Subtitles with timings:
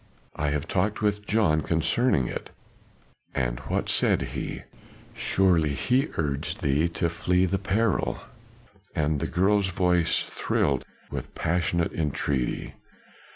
[0.35, 2.49] "I have talked with John concerning it."
[3.35, 4.63] "And what said he?
[5.13, 8.19] Surely he urged thee to flee the peril?"
[8.95, 12.73] And the girl's voice thrilled with passionate entreaty.